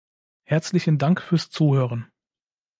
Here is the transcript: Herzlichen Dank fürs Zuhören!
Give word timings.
Herzlichen 0.45 0.97
Dank 0.97 1.21
fürs 1.21 1.51
Zuhören! 1.51 2.07